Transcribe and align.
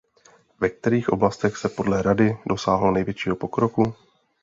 Ve 0.59 0.69
kterých 0.69 1.09
oblastech 1.09 1.57
se 1.57 1.69
podle 1.69 2.01
Rady 2.01 2.37
dosáhlo 2.47 2.91
největšího 2.91 3.35
pokroku? 3.35 3.93